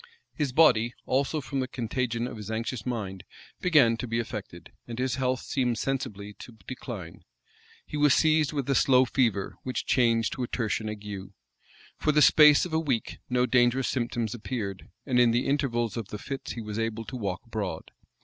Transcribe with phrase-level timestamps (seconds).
[0.33, 3.23] His body, also, from the contagion of his anxious mind,
[3.59, 7.23] began to be affected, and his health seemed sensibly to decline.
[7.85, 11.33] He was seized with a slow fever, which changed into a tertian ague.
[11.99, 16.07] For the space of a week, no dangerous symptoms appeared: and in the intervals of
[16.07, 17.91] the fits he was able to walk abroad.